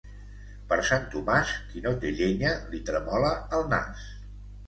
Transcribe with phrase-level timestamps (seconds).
[0.69, 4.09] Per Sant Tomàs, qui no té llenya, li tremola el nas.